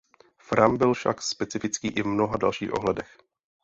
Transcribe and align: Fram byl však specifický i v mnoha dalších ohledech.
Fram 0.37 0.77
byl 0.77 0.93
však 0.93 1.21
specifický 1.21 1.87
i 1.87 2.01
v 2.01 2.07
mnoha 2.07 2.37
dalších 2.37 2.73
ohledech. 2.73 3.17